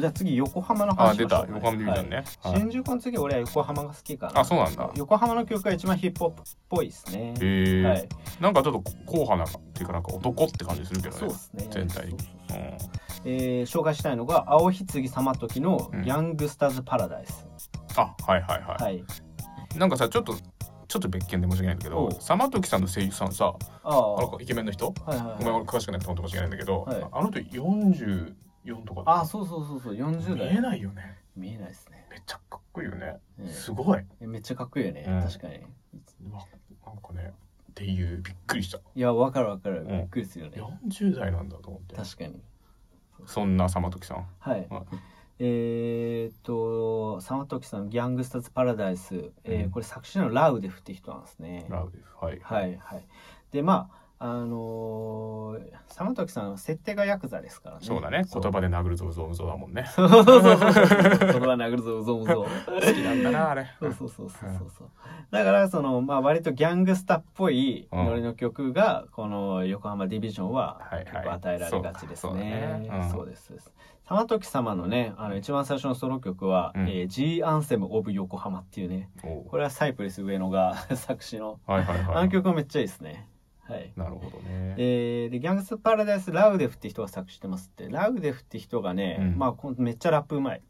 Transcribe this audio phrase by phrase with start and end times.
[0.00, 1.46] じゃあ次横浜のあ話しましょう。
[1.46, 1.54] 出た。
[1.54, 2.52] 横浜ディビジョンね、はい。
[2.52, 2.60] はい。
[2.60, 4.40] 新宿の次俺は横浜が好きかな。
[4.40, 4.90] あそうなんだ。
[4.96, 7.34] 横浜の曲が一番ヒップホップっぽいですね。
[7.40, 8.08] へえ、はい。
[8.40, 11.20] なんかちょっと硬派なっていうかなんか男って感じするけどね。
[11.20, 11.66] そうですね。
[11.70, 12.10] 全体に。
[12.10, 12.76] そうそうそううん。
[13.24, 16.02] えー紹介したいのが青ひつぎ様時のうん。
[16.02, 17.46] ギャングスターズパラダイス、
[17.96, 19.04] あはいはいはい、はい。
[19.76, 20.34] なんかさちょっと
[20.88, 22.12] ちょっと別件で申し訳ないんだけどおう。
[22.20, 24.94] サマトキさんの声優さんさあああのイケメンの人？
[25.04, 27.06] はいはいごめんはい俺詳しくなくて本当申し訳ないんだけど、はい。
[27.10, 27.40] あの人
[28.66, 30.56] 44とかあそうそうそうそう40見代。
[30.56, 31.18] えないよね。
[31.36, 33.16] 見えないですね、めっちゃかっこいいよね。
[33.38, 35.22] うんすごい、えめっちゃかっこいいよね、うん。
[35.22, 35.60] 確かに。
[36.84, 37.32] なんかね
[37.70, 38.78] っていうびっくりした。
[38.78, 39.84] いやわかるわかる。
[39.84, 39.88] ん。
[39.88, 41.94] びっくりするよね、40代なんだと思って。
[41.94, 42.40] 確かに。
[43.26, 44.26] そんなサマトキさん。
[44.38, 44.82] はい、はい。
[45.38, 49.70] えーっとサマトキさんの「ギャングスターズ・パラダイス」えーうん。
[49.70, 51.66] これ作詞のラウデフって人なんですね。
[51.68, 52.40] ラウデフはい。
[52.40, 53.04] はいはい。
[53.52, 57.86] でまああのー、サマトキさんは設定がヤクザですからね。
[57.86, 58.24] そうだね。
[58.32, 59.86] 言葉で殴るぞうぞうぞだもんね。
[59.94, 60.08] そう。
[60.08, 60.76] そうそうそう言葉
[61.54, 63.66] 殴るぞうぞうぞ好きなんだなあれ。
[63.78, 64.90] そうそうそうそうそう。
[65.30, 72.30] だからそのまあ割とギャングスタっぽいノリの曲がこの横浜ディビジョンは結構与えられがちですね。
[72.30, 72.88] そうだね。
[72.90, 73.10] うん。
[73.10, 73.46] そうです。
[73.48, 73.72] そうです
[74.06, 79.10] 玉時様のねあの一番最初のソロ曲はうん「えー G アンセム・オブ・横浜」っていうね。
[79.20, 81.58] これはサイプレス上野が 作詞の。
[81.66, 82.16] はいはいはい。
[82.16, 83.28] あの曲もめっちゃいいですね
[83.68, 83.92] はい。
[83.96, 84.74] なるほどね。
[84.78, 87.88] えーでギャングスタパラダイスラウデフって人が作詞してますって。
[87.88, 89.38] ラウデフって人がね、うん。
[89.38, 90.62] まあこんめっちゃラップうまい。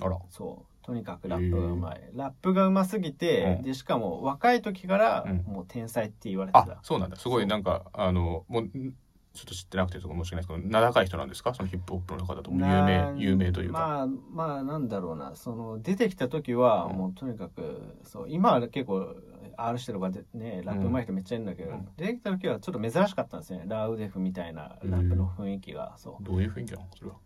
[0.00, 0.18] あら。
[0.30, 0.84] そう。
[0.84, 2.10] とにかくラップがうまい。
[2.14, 3.62] ラップがうますぎて、うん。
[3.62, 5.36] でしかも若い時からうん。
[5.46, 7.16] もう天才って言われてあた、そうなんだ。
[7.16, 8.94] すごいなんかあのもうん
[9.32, 11.52] ちょっと知ってなくてとか申し訳ないですけど名高い人なんですか？
[11.54, 15.34] そのヒップホップの中だと有な名有名というか、まあまあなんだろうな。
[15.34, 16.96] その出てきた時はうん。
[16.96, 19.16] もうとにかくそう今は結構
[19.56, 21.88] R してるでねラップうまい人めっちゃいるんだけど、うん。
[21.96, 23.64] 出てきた時はちょっと珍しかったんですね。
[23.66, 26.24] ラウデフみたいなラップの雰囲気が、そう。
[26.24, 27.16] どういう雰囲気なのそれは。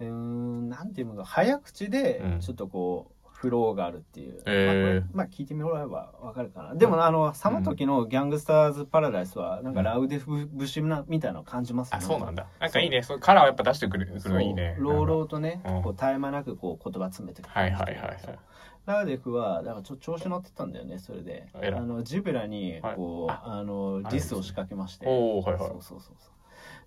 [0.00, 2.40] うーんなんていうのか早口でうん。
[2.40, 5.00] ちょっとこう、フローがあるっていう、えー。
[5.00, 6.76] まあまあ聞いてみればわかるかな。
[6.76, 11.98] でもあのサマトキの「ギャングスターズ・パラダイス」はなんかラウデフ節なみたいな感じますね。
[11.98, 12.46] あそうなんだ。
[12.60, 13.02] なんかいいね。
[13.02, 14.76] そうカラーをやっぱ出してくるのいいね。
[14.78, 15.82] そう朗々とね、うん。
[15.82, 17.50] こう絶え間なくこう言葉詰めてくる。
[17.52, 18.18] はいはいはいはい。
[18.24, 18.38] そう
[18.86, 21.48] ラウデフはだからちょ調子乗ってたんだよねそれで。
[21.54, 25.06] あのジブラにこう、はいあのディスを仕掛けまして。
[25.08, 25.58] おおはいはい。
[25.58, 26.41] そうそうそうそう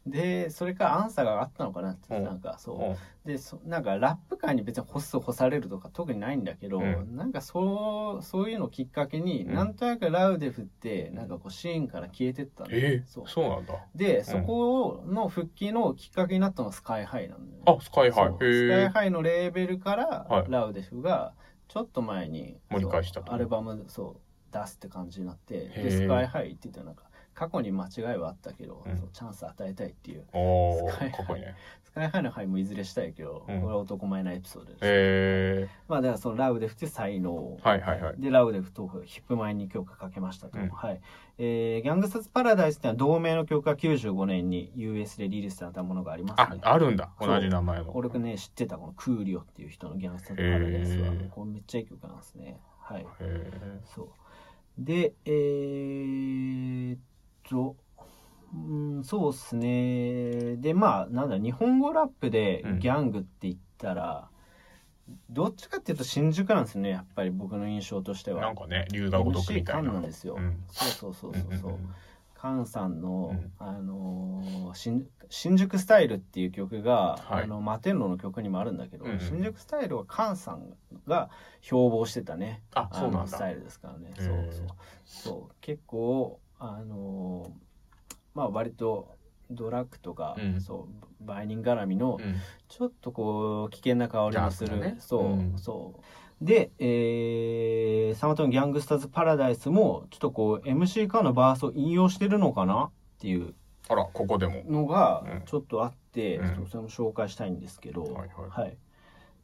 [0.05, 2.23] でそれからアンサーがあったのかなってうん。
[2.23, 2.95] なんかそう、うん。
[3.25, 7.15] でそなんかラップ界に別に干す干されるとか特にないんだけど、うん。
[7.15, 9.53] なんかそうそういうのをきっかけに、うん。
[9.53, 12.69] なんとなくラウデフってなんかこうシーンから消えてったの。
[12.71, 13.27] えー、そう。
[13.27, 13.73] そうなんだ。
[13.95, 17.63] で、そこの復帰のきっかけになったのがスカイハイなんだよね。
[17.65, 18.33] あスカイハイ。
[18.39, 20.45] スカイハイのレーベルから、はい。
[20.49, 21.33] ラウデフが
[21.67, 25.91] ちょっと前に盛り返したアルバムそう出すって感じになってへでー。
[25.91, 27.04] スカイハイって言ったらなんか
[27.35, 29.09] 過去に間違いはあったけど、うん。
[29.11, 30.23] チャンス与えたいっていう。
[30.31, 30.31] ス
[31.11, 31.53] カこいいね
[31.83, 33.61] スカイハイのハイもいずれしたいけど、うん。
[33.61, 38.15] これは男前なエピソードです、へえまあだからそのラウデフって才能、はいはいはい。
[38.17, 40.69] でラウデフとヒップマイに曲かけましたと、うん。
[40.69, 41.01] はい。
[41.37, 46.61] えー、ギャングスタズ・パラダイスってのは同名の曲が95年に US でリリースされたものがありますあね。
[46.63, 47.09] あるんだ。
[47.19, 47.91] 同じ名前の。
[47.93, 51.07] 俺がね知ってたこのクーリオっていう人のギャングスタズ・パラダイスは。
[51.07, 51.29] へー。
[51.29, 52.61] これめっちゃいい曲なんですね。
[52.79, 53.01] はい。
[53.01, 54.07] へえそう。
[54.77, 56.99] でえー、っ
[57.49, 57.75] と
[58.53, 58.57] う。
[58.99, 60.55] んそうっすね。
[60.57, 62.79] でまあなんだ日本語ラップでうん。
[62.79, 64.29] ギャングって言ったら、
[65.29, 68.41] どっちかっていうと新宿なんですよねやっぱり僕の印象としては。
[68.41, 69.93] なんかね龍が如くみたいな。
[69.93, 70.63] なんですよ、うん。
[70.71, 71.89] そうそうそうそうそう、んんん
[72.35, 73.51] カンさんの、うん。
[73.59, 77.43] あのー新新宿スタイルっていう曲が、はい。
[77.43, 79.19] あのマテンロの曲にもあるんだけど、うんうん。
[79.19, 80.73] 新宿スタイルはカンさん
[81.07, 81.29] が
[81.61, 82.61] 標榜してたね。
[82.73, 83.19] あそうなんだ。
[83.21, 84.13] のスタイルですからね。
[84.17, 84.67] そうそう。
[85.05, 85.55] そう。
[85.61, 87.65] 結構あのー
[88.33, 89.15] まあ割と
[89.49, 90.61] ドラッグとか、うん。
[90.61, 92.35] そう売人絡みのうん。
[92.67, 94.97] ちょっとこう危険な香りのする、ね。
[94.99, 95.57] そう、うん。
[95.57, 95.95] そ
[96.41, 96.45] う。
[96.45, 103.53] で、えー、サマトンギャングスターズパラダイスもちょっとこう MC カーのバースを引用してるのかなっていう
[103.87, 104.63] あらここでも。
[104.67, 106.67] のがうんちょっとあって、うん。
[106.67, 108.29] それも紹介したいんですけど、はい。
[108.49, 108.77] はい。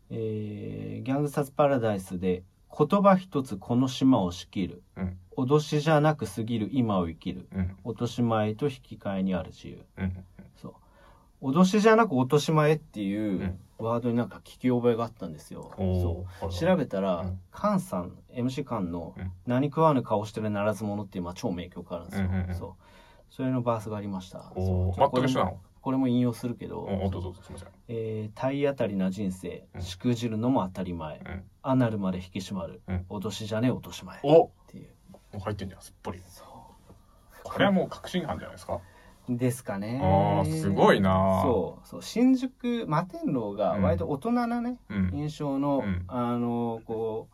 [0.09, 2.43] えーギャングスターズパラダイスで
[2.77, 5.17] 言葉一つこの島を仕切る、うん。
[5.37, 6.69] 脅しじゃなく過ぎる。
[6.71, 7.47] 今を生きる。
[7.53, 7.75] うん。
[7.83, 9.85] 落とし前と引き換えにある自由。
[9.97, 10.25] うん。
[10.61, 10.75] そ
[11.41, 11.51] う。
[11.51, 13.59] 脅しじゃなく落とし前っていううん。
[13.79, 17.39] ワードになんか聞き覚えがあったんですよ、おそーう調べたら、うん。
[17.49, 22.55] カンさん MC カンのうん「何食わぬ顔してるならず者」っていうまあ超名曲あるんですよ、うんうんうん。
[22.55, 22.73] そう。
[23.31, 24.51] それのバースがありました。
[24.55, 25.59] お全く一緒なの？
[25.81, 27.69] これも引用するけど、うぞどうぞすみません。
[27.87, 29.81] えー体当たりな人生うん。
[29.81, 31.43] しくじるのも当たり前、うん。
[31.63, 33.05] アナルまで引き締まる、うん。
[33.09, 34.17] 脅しじゃねえ落とし前。
[34.17, 34.19] っ。
[34.23, 34.89] おもていう。
[35.33, 36.21] う入ってんじゃんすっぽり。
[37.43, 38.79] これはもう確信犯じゃないですか。
[39.29, 39.99] ですかね。
[40.03, 41.41] あーすごいな。
[41.43, 42.01] そうそう。
[42.01, 45.11] 新宿摩天楼が割と大人なね、うん。
[45.13, 46.03] 印象の、うん。
[46.07, 47.27] あのこ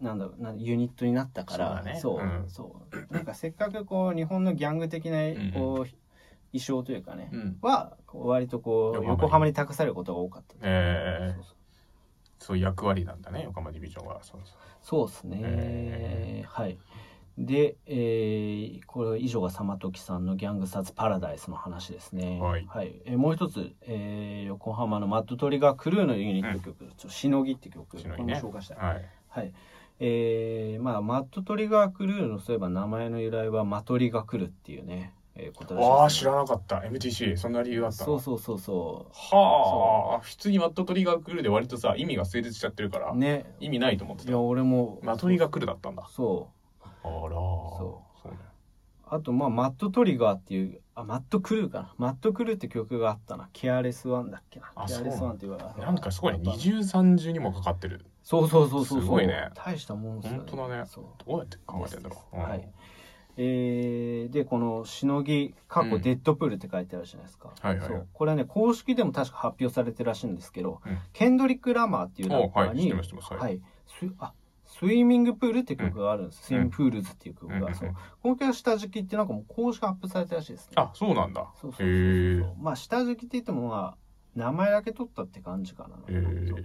[0.00, 2.48] うなんだろうなユニットになったからそうそう,、うん。
[2.48, 3.14] そう。
[3.14, 5.52] なんかせっかくこう日本のギャング的なうん。
[5.54, 6.05] こう、
[6.58, 7.58] 衣装というかね、うん。
[7.62, 9.52] は割とこう横浜に。
[9.52, 11.34] 託されることが多かったえー。
[11.34, 11.54] そうそう。
[12.38, 14.20] そういう役割なんだね横浜ディビジョンは。
[14.22, 16.78] そうですね、えはい。
[17.38, 22.40] で、えーこれ以上が様時さんの「ギャングスターズ・パラダイス」の話ですね。
[22.40, 22.66] はい。
[23.04, 28.02] えーもう一つ、えー横浜のマッドトリガークルーのユニット曲「ちょしのぎ」って曲ね。
[28.04, 28.78] これも紹介したい。
[28.78, 29.04] はい。
[29.28, 29.52] はい。
[29.98, 36.76] えーまあマッドトリガークルーのそういえば名前の由来はマトリが来るっていうね、えーことらしいですねああ知らなかった。
[36.76, 38.06] MTC そんな理由あったの？
[38.06, 40.20] そうそうそうそはあ。
[40.20, 43.44] 普通に Mad Trigger Crew で割とさ意味が成立しちゃってるから、うね。
[43.60, 44.30] 意味ないと思ってた。
[44.30, 44.98] いや俺も。
[45.02, 46.06] Mad Trigger Crew だったんだ。
[46.10, 46.86] そう。
[47.04, 48.20] あらそう。
[48.22, 48.38] そうね。
[49.08, 51.94] あとまあ Mad Trigger っていうあ Mad Crew かな。
[51.98, 53.48] Mad Crew って曲があったな。
[53.52, 54.72] Careless One だっけな。
[54.74, 56.40] あ Careless One っていうかなんかすごいね。
[56.42, 58.06] 二重三重にもかかってる。
[58.24, 59.50] そうそうそうそうすごいね。
[59.54, 60.44] 大したもんですよね。
[60.50, 60.84] 本当だね。
[60.86, 61.04] そう。
[61.24, 62.42] どうやって考えてんだろう、うん。
[62.42, 62.68] はい
[63.36, 66.02] えーでこの「しのぎ」括弧うん。
[66.02, 67.78] Dead Pool って書いてあるじゃないですか、はいはい。
[67.78, 68.08] はいそう。
[68.12, 70.98] これはね公式でも確か発表されてるらしいんですけど、うん。
[71.12, 73.60] ケンドリック・ラマーっていうラッパーに、おはいはいはい。
[73.86, 74.32] スあ
[74.66, 77.94] Swimming Pool って曲があるんです、 Swimming Pools っていう曲が、うんうんそう。
[78.22, 80.72] この曲が下敷きってなんかもう公式発表されてるらしいですね。
[80.76, 81.46] あそうなんだ。
[81.60, 84.05] そうそうそうそうまあ下敷きって言ってもまあ
[84.36, 86.62] 名前だけ取ったって感じかな、へえそう。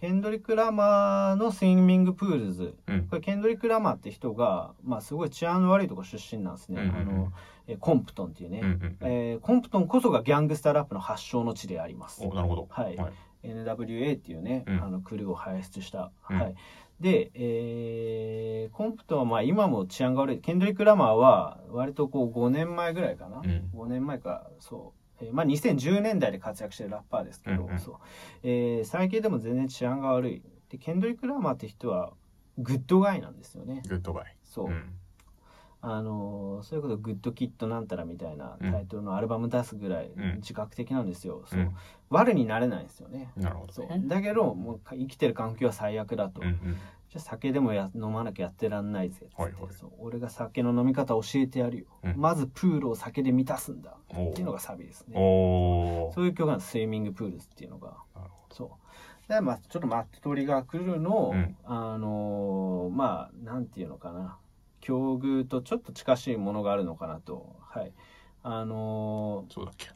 [0.00, 2.76] ケンドリック・ラマーの Swimming Pools。
[2.86, 3.08] うん。
[3.08, 7.00] これケンドリック・ラマーって人が、まあ、すごい治安の悪いとこ出身なんですね、うんうんうん。
[7.00, 7.32] あの
[7.66, 12.24] えーコンプトンっていうね、うんうんえーコンプトンこそがギャングスターラップの発祥の地であります。
[12.24, 12.66] おなるほど。
[12.70, 12.96] はい。
[12.96, 13.12] はい。
[13.42, 14.82] NWA っていうね、うん。
[14.82, 16.38] あのクルーを輩出した、うん。
[16.38, 16.54] はい。
[17.00, 20.38] で、えーコンプトンはまあ今も治安が悪い。
[20.40, 23.70] ケンドリック・ラマーは割とこう5年前ぐらいかな、うん。
[23.74, 27.78] 5年前かそう、えーまあ、2010年代で活躍してるラッパーですけど、うんうん。
[27.78, 27.96] そう。
[28.42, 30.42] えー最近でも全然治安が悪い。
[30.70, 32.12] でケンドリック・ラマーって人は
[32.58, 33.82] good guy なんですよね。
[33.88, 34.36] good guy。
[34.44, 34.92] そう、うん。
[35.80, 40.34] あのーそれこそ good kid なんたらみたいなうんタイトルのアルバム出すぐらいうん。
[40.36, 41.60] 自覚的なんですよ、そう。
[41.60, 41.76] うん
[42.10, 43.30] 悪になれないんですよね。
[43.36, 43.86] なるほそう。
[43.88, 46.76] どねだけどもう生きてる環境は最悪だと、うんうん
[47.10, 49.62] じゃあ酒でもや飲まなきゃやってらんないぜっつって、はいはい。
[49.98, 52.16] 俺が酒の飲み方教えてやるよ、うん。
[52.16, 53.96] まずプールを酒で満たすんだ。
[54.10, 55.14] おっていうのがサビですね。
[56.14, 57.96] そういう曲なんです Swimming Pools っていうのが。
[58.52, 58.64] そ
[59.26, 59.28] う。
[59.28, 61.56] でまあちょっと Mad Trigger Crew の、うん。
[61.64, 64.36] あのーまあなんていうのかな。
[64.80, 67.56] 境遇とちょっと近しいものがあるのかなと。
[67.60, 67.92] はい。
[68.42, 69.88] あのそうだっけ。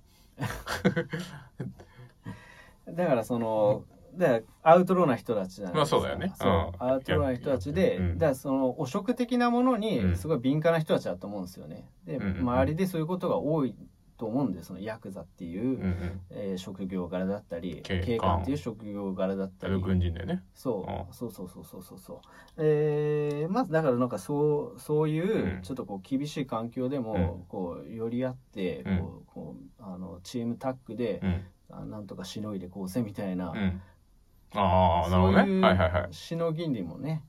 [2.86, 5.96] ー だからその、だからアウトローな人たちじゃないですか。
[5.96, 6.32] まあそうだよね。
[6.36, 6.88] そううん。
[6.88, 8.18] アウトローな人たちで、うん。
[8.18, 9.80] だからその汚職的なものうん。
[9.80, 11.88] にすごい敏感な人たちだと思うんですよね。
[12.04, 13.74] で、うんう周りでそういうことが多い
[14.18, 16.20] と思うんで、そのヤクザっていう、うんうん。
[16.30, 18.42] えー職業柄だったり、警官。
[18.42, 20.44] っていう職業柄だったり、軍人だよね。
[20.54, 20.90] そう。
[20.90, 21.12] うん。
[21.12, 22.18] そうそうそうそうそうそう。
[22.58, 25.62] えーまずだからなんかそうそういううん。
[25.62, 27.44] ちょっとこう厳しい環境でもうん。
[27.48, 28.98] こう寄り合ってうん。
[28.98, 31.44] こうこうあのチームタッグでうん。
[31.74, 33.80] あなんとかしのいでこうせみたいなうん
[34.54, 35.60] ああなるほどね。
[35.60, 36.12] はいはいはい。
[36.12, 37.22] しのぎにもね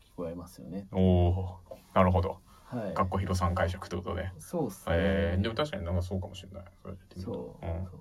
[0.00, 0.86] 聞こえますよね。
[0.92, 1.58] おお
[1.94, 2.38] なるほど。
[2.64, 2.94] はい。
[2.94, 4.30] かっこひろさん解釈ってことで。
[4.38, 6.64] そうっすえー、ねでも確かになんかそうかもしれない。
[7.14, 7.60] そそうと。
[7.62, 7.84] うん。
[7.86, 8.00] そう。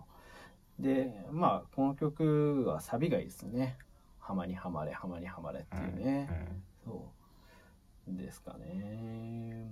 [0.80, 3.78] でまあこの曲はサビがいいですね
[4.20, 6.30] 「浜にはまれ浜にはまれ」っていうね、
[6.84, 7.14] そ
[8.08, 9.72] うですかね。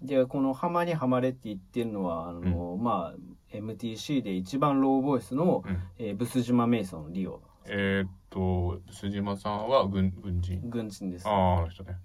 [0.00, 5.70] でこの「ハマにはまれ」って言ってるのはあの、まあ MTC で一番ローボイスの、うん。
[5.70, 10.60] うんえーブス島メイソンリオえーっと辻間さんは軍軍人。
[10.64, 11.28] 軍人です。
[11.28, 11.96] あ、ああの人ね。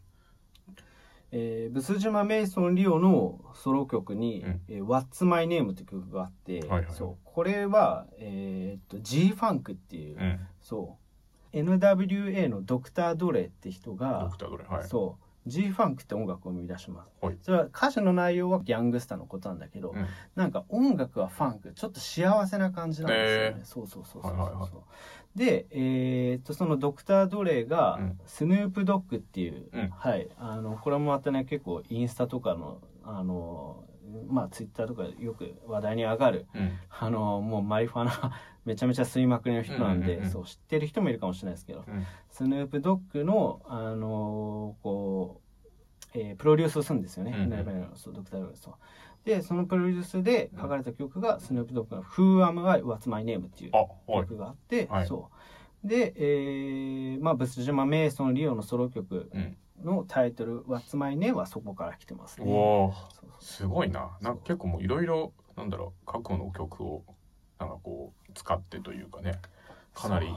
[1.31, 7.17] えーブス島メイソンリオのソロ曲にうん「えー What's My Name」って曲があって、はいはいそう。
[7.23, 10.39] これは、えーっと G ファンクっていう、うん。
[10.61, 10.97] そ
[11.53, 11.57] う。
[11.57, 14.87] NWA のドクター・ドレって人ドがクターどれはい。
[14.87, 17.37] そう G ファンクって音楽を生み出します、はい。
[17.41, 20.05] それは歌詞の内容はギャングスターのことなんだけど、うん。
[20.35, 23.65] なんか音楽はファンクちょっと幸せな感じなんですよね、へー。
[23.65, 24.69] そうそうそうそうそう、はいはいはい。
[25.35, 28.19] でえーっとそのドクター・ドレイが、うん。
[28.25, 29.89] スヌープ・ドッグっていう、うん。
[29.89, 30.29] はい。
[30.37, 33.83] あのこれもまたね結構インスタとかのあの
[34.27, 36.71] まあツイッターとかよく話題に上がるうん。
[36.89, 38.33] あのもうマリファナ
[38.65, 45.41] めちゃめちゃ吸いまくりの人なんで、そう知ってる人もいるかもしれないですけど、うんスヌープ・ドッグの、あのこ
[46.13, 47.31] う、えープロデュースをするんですよね。
[47.35, 48.75] うんうんドクター・ドレイそう
[49.25, 52.81] で、そのプロデュースで書かれた曲が、スヌープ・ドッグの Who Am I?
[52.81, 53.45] What's My Name?
[53.45, 53.71] っていう
[54.07, 55.29] 曲があって、はいそ
[55.83, 55.87] う。
[55.87, 61.35] で、えーまあ、ブス島メイソン・リオのソロ曲うんのタイトル、What's My Name?
[61.35, 62.51] はそこから来てますね。
[62.51, 62.91] お
[63.39, 67.03] すごいななんか結構もういろいろなんだろう過去の曲を
[67.59, 69.39] なんかこう使ってというかね。
[69.93, 70.27] かなり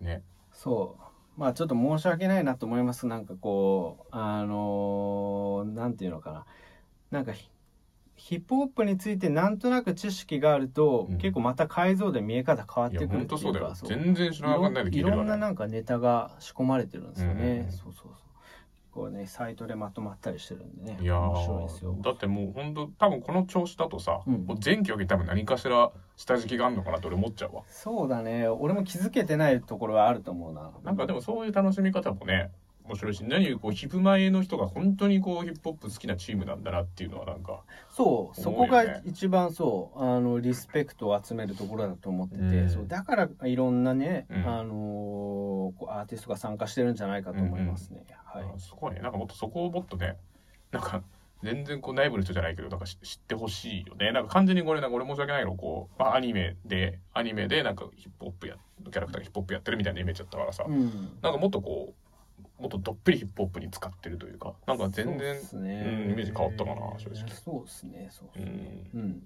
[0.00, 0.22] ね。
[0.52, 1.40] そう。
[1.40, 3.06] まあちょっと申し訳ないなと思います。
[3.06, 6.46] なんかこうあのーなんていうのかな。
[7.10, 7.50] なんかヒ
[8.16, 11.18] ヒップホップについてなんとなく知識があると、うん。
[11.18, 13.74] 結構また解像で見え方変わってくるっていうか本当そうだよ。
[13.74, 13.88] そう。
[13.88, 17.72] 全然知らなかったいろんななんかネタが仕込まれてるんですよね、うん。
[17.72, 18.12] そうそうそう
[18.94, 21.96] こうねサイトでまとまったりしてるんでねいや面白いですよ。
[22.00, 24.44] ーだってもう本当多分この調子だとさ、うん。
[24.46, 27.62] もう全曲に多分何かしら下敷きがあるのかなって俺思っちゃうわ。
[27.68, 28.46] そうだね。
[28.46, 30.70] 俺も気づけてないところはあると思うな。
[30.84, 32.52] なんかでもそういう楽しみ方もね
[32.86, 42.70] 面白いし何よりこうヒップ前の人が本当にこうヒップホップ好きなチームなんだなっていうのはなんかそうそこが一番そうあのリスペクトを集めるところだと思ってて、うん。
[42.70, 44.46] そうだからいろんなね、うん。
[44.46, 48.44] あのーアーティストが参加してるんじゃないかと思いますね、はい。
[48.54, 50.16] あすごいねなんかもっとそこをもっとね
[50.70, 51.02] なんか
[51.42, 54.12] 全然こう内部の人じゃないけどなんか知知ってほしいよね。
[54.12, 61.18] なんか完全にこれなんか俺申し訳ないけどこう、まあ、アニメでアニメでなんかヒップホップやキャラクターがヒップホップやってるみたいなイメージだったからさ、うん。
[61.22, 62.03] なんかもっとこう
[62.58, 67.28] もっとどっぷりヒップホップに使ってるというかなんか全然そうんイメージ変わったかな正直。
[67.28, 68.90] そうですねそうっすうねん。
[68.94, 69.22] うん。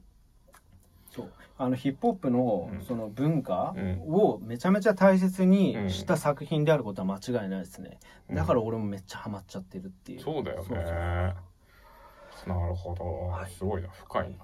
[1.10, 1.32] そう。
[1.58, 2.82] あのヒップホップのうん。
[2.82, 4.00] その文化うん。
[4.08, 7.98] をめちゃめちゃ大切にした作品であることは間違いないですね、
[8.30, 11.34] だから俺もめっちゃハマっちゃってるっていう、そうだよね。
[12.46, 13.50] なるほど、はい。
[13.50, 13.88] すごいな。
[13.88, 14.36] 深いな。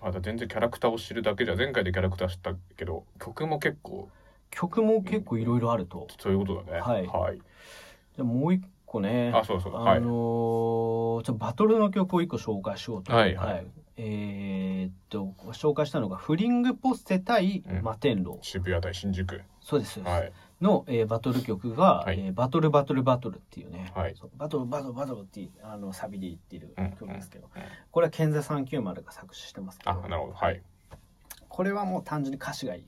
[0.00, 4.08] まだ全然キャラクターを知るだけじゃ前回でキャラクター知ったけど曲も結構
[4.50, 6.80] 曲も結構いろいろあると、そういうことだね。
[6.80, 7.06] はい。
[7.06, 7.38] はい、
[8.16, 9.32] じゃあもう一個ね。
[9.34, 9.76] あそうそう。
[9.76, 10.00] あはい。
[10.00, 13.12] のーちょバトルの曲を一個紹介しようと。
[13.12, 13.66] はいはい。
[13.96, 17.76] えーっと、紹介したのが、フリングポッセ対うん。
[17.76, 18.38] 摩天楼。
[18.42, 19.42] 渋谷対新宿。
[19.60, 20.00] そうです。
[20.00, 20.32] はい。
[20.60, 22.18] の、えーバトル曲が、はい。
[22.20, 24.14] えーバトルバトルバトルっていうね、はい。
[24.16, 24.30] そう。
[24.36, 27.62] バトルバトルバトルっていうあのサビで言ってるうん曲ですけど、うん。
[27.90, 30.32] これはケンザ390が作詞してますけあど、なるほど。
[30.34, 30.60] はい、
[31.48, 32.84] これはもう単純に歌詞がいい。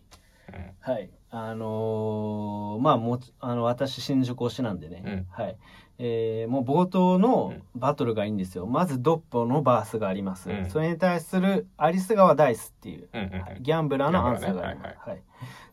[0.52, 0.70] うん。
[0.80, 1.10] はい。
[1.36, 5.02] あのーまあもち、あの、私、新宿推しなんでね。
[5.04, 5.56] うんはい。
[5.98, 8.66] えーもう冒頭のバトルがいいんですよ。
[8.66, 10.48] まず、ドッポのバースがあります。
[10.50, 14.92] うんそれに対する、アリス川ダイスっていう、うんうんうんはいギャンブラーのアンサーがあります。
[14.94, 15.22] ギャンブはい。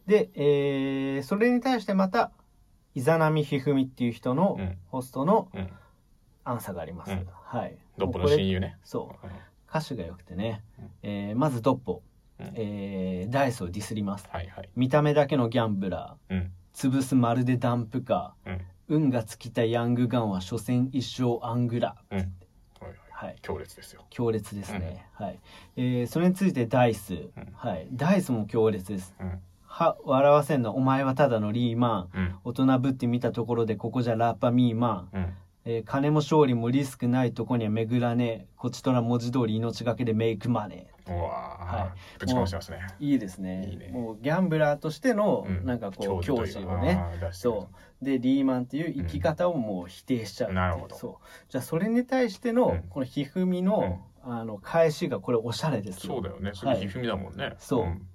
[0.08, 2.32] で、えーそれに対してまた、
[2.96, 5.70] イザナミヒフミっていう人の、うんホストのうん
[6.44, 7.12] アンサーがあります。
[7.12, 7.77] うんはい。
[7.98, 9.27] ドッポの親友ねそう。
[9.27, 9.32] うん
[9.70, 10.63] 歌詞が良くてね。
[10.80, 12.01] うんえーまず、ドッポ。
[12.41, 12.53] うん。
[12.55, 14.27] えーダイスをディスります。
[14.31, 14.69] はいはい。
[14.75, 16.33] 見た目だけのギャンブラー。
[16.33, 16.51] うん。
[16.74, 18.62] 潰すまるでダンプカー、うん。
[19.03, 22.17] 運が尽きたヤングガンは所詮一生アングラうん。
[22.17, 22.27] はい
[22.81, 22.95] はい。
[23.10, 23.36] はい。
[23.41, 24.05] 強烈ですよ。
[24.10, 25.39] 強烈ですね、はい、
[25.77, 27.88] えーそれについてダイス、はい。
[27.93, 29.13] ダイスも強烈です。
[29.19, 29.39] うん。
[29.63, 30.75] は笑わせんの。
[30.75, 32.17] お前はただのリーマン。
[32.17, 32.36] うん。
[32.43, 35.33] 大人ぶってみたところでここじゃラッパミーマン、うん
[35.65, 38.48] えー金も勝利もリスクないとこには巡らねえ。
[38.56, 42.80] こちとら文字通り命がけでメイクマネうわはーぶちかましてますね。
[43.00, 43.68] ーいいですね。
[43.70, 43.89] いいね。
[43.89, 45.65] もうギャンブラーとしてのうん。
[45.65, 47.03] なんかこう教師をね。
[47.32, 47.70] そ
[48.01, 48.06] う。
[48.06, 50.53] でリーマンっていう生き方をもう否定しちゃうう。
[50.53, 50.96] なるほど。
[50.96, 51.25] そう。
[51.50, 52.84] じゃあそれに対しての、うん。
[52.89, 56.15] このひふみの,、あの返しがこれおしゃれですよ。
[56.15, 56.51] そうだよね。
[56.53, 57.53] それひふみだもんね。
[57.60, 57.86] そう。
[57.86, 58.08] ん。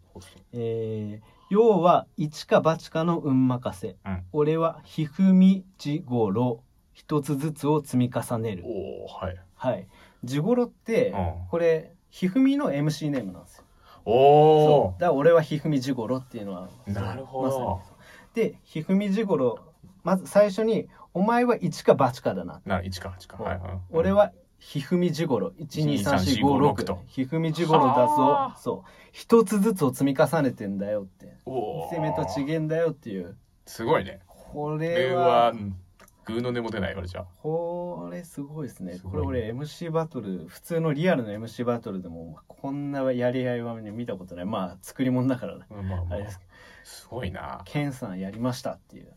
[0.52, 4.24] えー要は一か八かの運任せ、うん。
[4.32, 6.64] 俺はひふみじごろ
[6.96, 8.64] 一つずつを積み重ねる。
[8.66, 9.36] おおはい。
[9.54, 9.86] はい。
[10.24, 11.34] じごろって、うん。
[11.50, 13.64] これひふみの MC ネームなんですよ。
[14.06, 15.00] おおそう。
[15.00, 17.76] だから俺はひふみじごろっていうのはなるほど。
[17.76, 17.92] まさ
[18.32, 19.58] でひふみじごろ
[20.04, 22.62] まず最初にお前は一か八かだな。
[22.64, 23.42] な1か8か。
[23.42, 23.70] はいはい。
[23.90, 27.02] 俺はひふみじごろ12345 12345と。
[27.08, 28.56] ひふみじごろだはぞあ。
[28.58, 28.90] そう。
[29.12, 31.36] 一つずつを積み重ねてんだよって。
[31.44, 33.36] おお攻めとちげんだよっていう。
[33.66, 34.20] すごいね。
[34.26, 35.54] ここれれはは
[36.28, 38.98] うんグーの根も出ない俺じゃこれすごいですね。
[39.02, 44.44] これ俺 MC バトル普通のリアルの MC バトルでもこんなやり合いは見たことない。
[44.44, 45.64] まあ作り物だからね。
[45.70, 46.14] うんまあまあ。
[46.14, 46.40] あれです。
[46.84, 47.62] すごいな。
[47.64, 49.12] ケンさんやりましたっていう。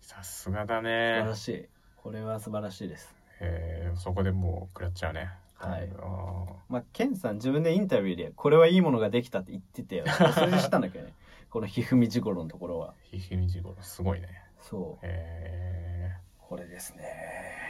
[0.00, 1.68] さすがだ素晴ねらしい。
[1.96, 3.14] これは素晴らしいです。
[3.40, 5.30] えーそこでもう食らっちゃうね。
[5.54, 5.90] はい。
[5.98, 11.14] あまあケンさん自分でインタビューでこれはいいものができたって言っててそれでしたんだけどね。
[11.50, 12.94] このひふみじごろのところは。
[13.12, 14.28] ーひひみじごろすごいね。
[14.60, 15.06] そう。
[15.06, 16.16] え
[16.50, 17.04] これですね。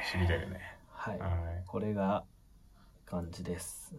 [0.07, 0.59] ーしびれるね。
[0.89, 1.19] はい。
[1.19, 1.31] はい。
[1.67, 2.25] これが
[3.05, 3.95] 感じです。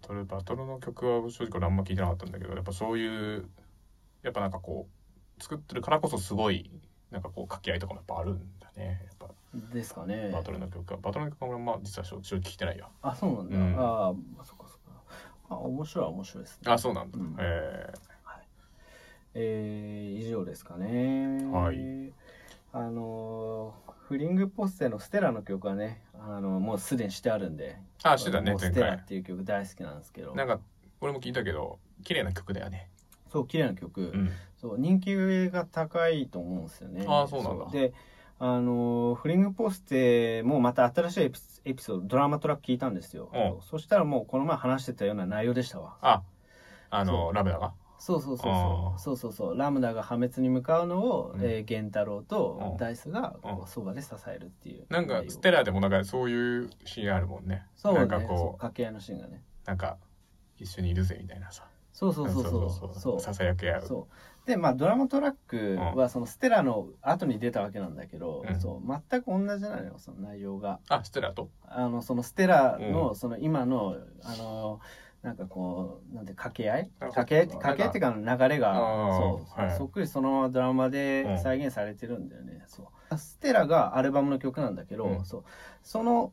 [0.00, 3.50] バトルバトルの曲は正直俺あんま聞いてなかったんだけどやっぱそういう
[4.22, 4.88] やっぱなんかこ
[5.38, 6.70] う作ってるからこそすごい
[7.10, 9.02] なんかこう掛け合いとかもやっぱあるんだね。
[9.04, 9.34] やっぱ
[9.74, 10.30] ですかね。
[10.32, 10.98] バトルの曲は。
[11.02, 12.88] バトルの曲は俺まあ実は正直聞いてないよ。
[13.02, 13.78] あそうなんだ、うん。
[13.78, 15.02] ああそっかそっか。
[15.50, 16.72] あ面白い面白いですね。
[16.72, 17.36] あそうなんだ、うん。
[17.38, 17.92] え
[19.34, 21.44] えー、以上ですかね。
[21.52, 22.14] はい。
[22.72, 27.78] あのーフリングポッセのステラの曲はねあのもうすでにしてあるんで。
[28.04, 30.34] ー、あしてたねステラっていう曲大好きなんですけど。
[30.34, 30.60] なんか
[31.00, 32.90] 俺も聞いたけど綺麗な曲だよね。
[33.32, 34.30] そう綺麗な曲、うん。
[34.60, 35.14] そう人気
[35.48, 37.06] が高いと思うんですよね。
[37.08, 37.70] あーそうなんだ。
[37.70, 37.94] で
[38.38, 43.62] あのフリングポステもまた新しいエピエピソードドラマトラック聞いたんですよ、うん。
[43.62, 45.96] そしたらもうこの前話してたような内容でしたわ。
[46.02, 46.22] あ
[46.90, 47.72] あそのラムダが？
[48.04, 49.00] そうそうそうそう。
[49.00, 49.56] そうそうそう。
[49.56, 51.40] ラムダが破滅に向かうのを、うん。
[51.40, 52.76] えー源太郎とうん。
[52.76, 54.86] ダイスがこううそばで支えるっていう。
[54.88, 57.64] なんかステラでもなんかそういうシーンあるもんね。
[57.76, 58.00] そうね。
[58.00, 59.44] なんかこう掛け合いのシーンがね。
[59.66, 59.98] なんか
[60.58, 61.64] 一緒にいるぜみたいなさ。
[61.92, 63.20] そうそうそうそうそう。
[63.20, 63.86] ささやき合う。
[63.86, 64.48] そう。
[64.48, 68.58] でまあドラマトラックはそのステラの後に出たわけなんだけど、うん。
[68.58, 70.80] そう全く同じなのよその内容が。
[70.88, 71.50] あステラと？
[71.68, 73.94] あのそのステラうのその今の
[74.24, 74.80] あの
[75.22, 76.90] なんかこうなんて掛け合い？
[76.98, 77.38] 掛け？
[77.38, 77.48] 合い。
[77.48, 78.74] 掛け合いっていうか流れが。
[78.74, 79.76] そう、はい。
[79.76, 83.18] そっくりそのままドラマで再現されてるんだよね、そう。
[83.18, 85.24] ステラがアルバムの曲なんだけど、うん。
[85.24, 85.44] そう。
[85.82, 86.32] その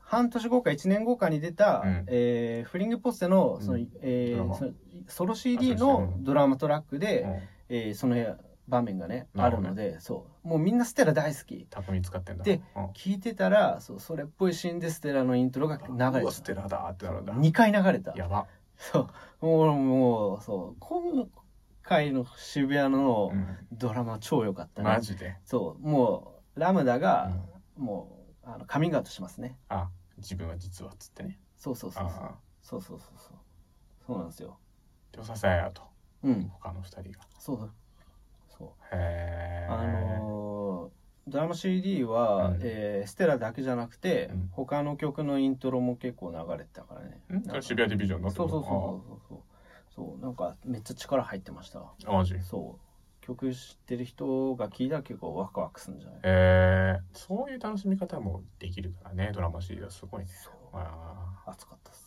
[0.00, 2.04] 半年後か1年後かに出た、うん。
[2.08, 3.88] えーフリングポステのその、うん。
[4.02, 4.72] えー
[5.06, 7.40] ソロ CD のドラマトラックで、うん。
[7.68, 8.16] えーその
[8.68, 10.48] 場面がねあなるのでそう。
[10.48, 11.66] もうみんなステラ大好き。
[11.70, 12.44] 巧みに使ってんだ。
[12.44, 12.84] でうん。
[12.88, 17.34] 聞いてたらそうそれっぽいシーンでステラのイントロが流れうわてステラだってなるんだ。
[17.34, 18.14] 2回流れた。
[18.16, 18.46] やば。
[18.76, 19.08] そ
[19.42, 19.46] う。
[19.46, 20.76] もうもうそう。
[20.80, 21.28] 今
[21.82, 23.46] 回の渋谷のうん。
[23.72, 25.36] ドラマ超良かったね、マジで？
[25.44, 25.86] そう。
[25.86, 27.32] もうラムダが
[27.76, 29.58] うもうあのカミングアウトしますね。
[29.68, 31.38] あ自分は実はっつってね。
[31.56, 32.24] そうそうそうそう。
[32.24, 33.36] あそうそうそうそう。
[34.06, 34.58] そうなんですよ。
[35.16, 35.82] あで支え合うと。
[36.22, 36.48] うん。
[36.48, 37.26] 他の二人が。
[37.38, 37.72] そうそう
[38.92, 40.94] へえあのー
[41.26, 42.58] ドラマ CD は、うん。
[42.60, 44.48] えーステラだけじゃなくて、うん。
[44.52, 47.20] 他の曲のイントロも結構流れてたからね。
[47.30, 47.42] ん？
[47.46, 49.38] なんか渋谷ディビジョンのそうそうそうそうそう
[49.94, 51.78] そうなんかめっちゃ力入ってました。
[51.80, 52.38] あマジ？
[52.40, 53.24] そう。
[53.24, 56.20] 曲知ってる人が聞いたら結構ワクワクするんじゃない？
[56.24, 60.26] えー、そういう楽しみ方もできるからねドラマ CD はすごいね。
[60.30, 60.54] そう。
[60.74, 62.03] あ熱かったっす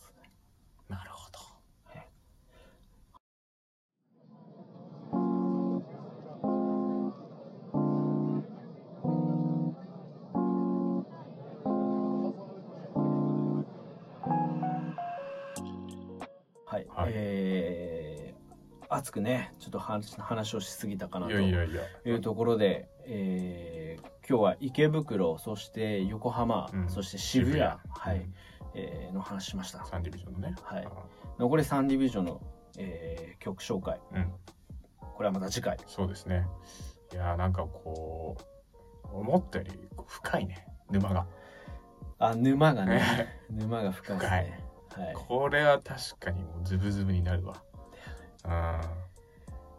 [17.14, 21.82] えー、熱くねちょっと話話をしすぎたかないとやいやいや。
[22.04, 26.88] いうところで、えー、今日は池袋そして横浜、うん。
[26.88, 27.62] そして渋谷。
[27.62, 28.16] はうん。
[28.16, 28.30] い、
[28.74, 29.84] えーの話しました。
[29.84, 30.54] サンディビジョンのね。
[30.62, 30.88] はい。
[31.38, 32.40] 残り3ディビジョンの、
[32.78, 34.00] えー曲紹介。
[34.12, 34.32] うん。
[35.00, 35.76] これはまた次回。
[35.86, 36.46] そうですね。
[37.12, 38.36] いやーなんかこ
[39.04, 39.72] う思ったより
[40.06, 40.66] 深いね。
[40.90, 41.26] 沼が。
[42.18, 42.96] あ沼がね。
[42.96, 43.40] ね。
[43.50, 44.64] 沼が深いですね
[44.96, 45.14] はい。
[45.14, 47.62] これは確かにもうズブズブになるわ。
[48.44, 48.80] うん。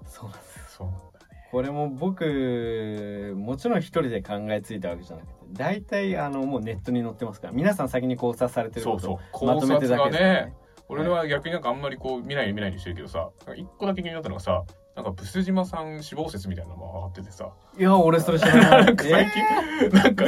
[0.07, 1.49] そうなんですそうなんだね。
[1.51, 10.53] これも僕もちろん一人で考えついたわけじゃなくて大体あのもうネットに載ってますから皆さん先に考察されてることをまとめてだけですからね
[10.87, 14.63] 俺は逆になんかあんまりこう見ないように見ないようにしてるけどさ一個だけ気になったのがさ
[14.95, 17.49] なんかブス島さん死亡説みたいなのも上がっててさ。
[17.77, 18.85] いや俺それ知らない。
[18.85, 20.25] なんか最近なんか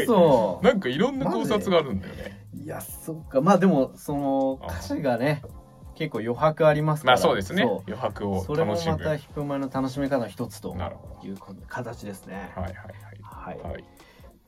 [0.63, 3.41] なんかいろんな考察があるんだよねいやそっか。
[3.41, 5.41] まあでもそのあ歌詞がね
[5.95, 7.17] 結構余白ありますから。
[7.17, 7.63] まあそうですね。
[7.63, 8.97] そ余白をうそれも楽しむ。
[8.97, 10.75] またヒップマンの楽しみ方の一つと
[11.23, 11.37] いう
[11.67, 12.51] 形ですね。
[12.55, 13.71] どはいはいはい、はい。
[13.71, 13.85] はい。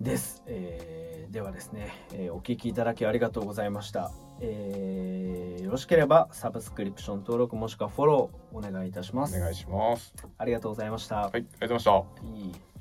[0.01, 4.11] です、えーではですね、えーお聞きいただきありがとうございました、
[4.41, 9.37] えーよろしければサブスクリプション登録もしくはフォローお願いいたします。
[9.37, 10.13] お願いします。
[10.37, 12.27] ありがとうございました、はいありがとうございました。
[12.27, 12.72] いい